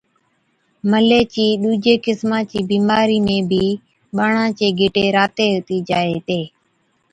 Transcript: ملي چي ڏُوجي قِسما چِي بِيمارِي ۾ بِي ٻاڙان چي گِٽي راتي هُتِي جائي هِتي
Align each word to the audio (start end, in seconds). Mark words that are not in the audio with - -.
ملي 0.91 1.21
چي 1.33 1.45
ڏُوجي 1.61 1.95
قِسما 2.05 2.39
چِي 2.49 2.59
بِيمارِي 2.71 3.19
۾ 3.27 3.37
بِي 3.49 3.65
ٻاڙان 4.15 4.49
چي 4.57 4.67
گِٽي 4.79 5.05
راتي 5.17 5.45
هُتِي 5.55 5.77
جائي 5.89 6.09
هِتي 6.17 6.41